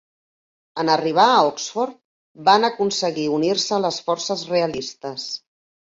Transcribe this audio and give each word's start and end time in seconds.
En 0.83 0.87
arribar 0.93 1.25
a 1.33 1.43
Oxford 1.49 1.93
van 2.49 2.65
aconseguir 2.71 3.29
unir-se 3.39 3.77
a 3.79 3.83
les 3.87 4.01
forces 4.09 4.47
realistes. 4.55 5.29